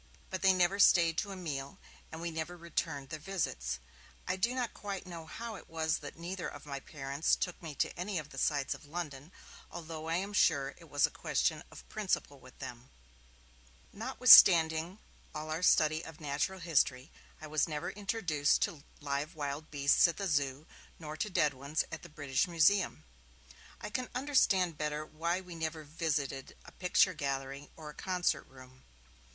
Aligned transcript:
But 0.31 0.41
they 0.41 0.51
never 0.51 0.79
stayed 0.79 1.15
to 1.19 1.29
a 1.31 1.35
meal, 1.35 1.77
and 2.11 2.19
we 2.21 2.31
never 2.31 2.57
returned 2.57 3.09
their 3.09 3.19
visits. 3.19 3.77
I 4.27 4.35
do 4.35 4.55
not 4.55 4.73
quite 4.73 5.05
know 5.05 5.27
how 5.27 5.53
it 5.57 5.69
was 5.69 5.99
that 5.99 6.17
neither 6.17 6.47
of 6.47 6.65
my 6.65 6.79
parents 6.79 7.35
took 7.35 7.61
me 7.61 7.75
to 7.75 7.95
any 7.95 8.17
of 8.17 8.29
the 8.31 8.39
sights 8.39 8.73
of 8.73 8.87
London, 8.87 9.31
although 9.69 10.07
I 10.09 10.15
am 10.15 10.33
sure 10.33 10.73
it 10.79 10.89
was 10.89 11.05
a 11.05 11.11
question 11.11 11.61
of 11.69 11.87
principle 11.87 12.39
with 12.39 12.57
them. 12.57 12.89
Notwithstanding 13.93 14.97
all 15.35 15.51
our 15.51 15.61
study 15.61 16.03
of 16.03 16.19
natural 16.19 16.61
history, 16.61 17.11
I 17.39 17.45
was 17.45 17.67
never 17.69 17.91
introduced 17.91 18.63
to 18.63 18.83
live 19.01 19.35
wild 19.35 19.69
beasts 19.69 20.07
at 20.07 20.17
the 20.17 20.25
Zoo, 20.25 20.65
nor 20.97 21.15
to 21.17 21.29
dead 21.29 21.53
ones 21.53 21.83
at 21.91 22.01
the 22.01 22.09
British 22.09 22.47
Museum. 22.47 23.03
I 23.79 23.91
can 23.91 24.09
understand 24.15 24.79
better 24.79 25.05
why 25.05 25.41
we 25.41 25.53
never 25.53 25.83
visited 25.83 26.57
a 26.65 26.71
picture 26.71 27.13
gallery 27.13 27.69
or 27.75 27.91
a 27.91 27.93
concert 27.93 28.47
room. 28.47 28.81